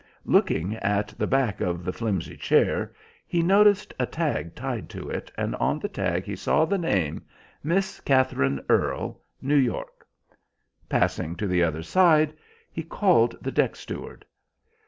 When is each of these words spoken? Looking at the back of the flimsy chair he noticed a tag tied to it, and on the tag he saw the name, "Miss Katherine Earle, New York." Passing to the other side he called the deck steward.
Looking 0.25 0.77
at 0.77 1.09
the 1.15 1.27
back 1.27 1.61
of 1.61 1.85
the 1.85 1.93
flimsy 1.93 2.35
chair 2.35 2.91
he 3.27 3.43
noticed 3.43 3.93
a 3.99 4.07
tag 4.07 4.55
tied 4.55 4.89
to 4.89 5.07
it, 5.11 5.31
and 5.37 5.55
on 5.57 5.77
the 5.77 5.87
tag 5.89 6.23
he 6.23 6.35
saw 6.35 6.65
the 6.65 6.79
name, 6.79 7.21
"Miss 7.63 7.99
Katherine 7.99 8.65
Earle, 8.67 9.21
New 9.43 9.55
York." 9.59 10.07
Passing 10.89 11.35
to 11.35 11.45
the 11.45 11.61
other 11.61 11.83
side 11.83 12.33
he 12.71 12.81
called 12.81 13.37
the 13.41 13.51
deck 13.51 13.75
steward. 13.75 14.25